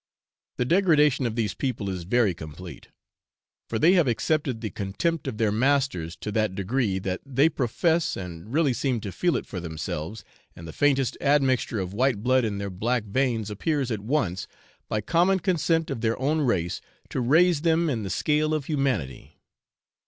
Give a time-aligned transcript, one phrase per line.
[0.57, 2.87] The degradation of these people is very complete,
[3.69, 8.17] for they have accepted the contempt of their masters to that degree that they profess,
[8.17, 10.23] and really seem to feel it for themselves,
[10.55, 14.47] and the faintest admixture of white blood in their black veins appears at once,
[14.89, 19.39] by common consent of their own race, to raise them in the scale of humanity.